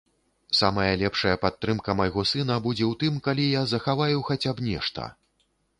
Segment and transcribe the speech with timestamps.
[0.59, 5.11] Самая лепшая падтрымка майго сына будзе ў тым, калі я захаваю хаця б нешта.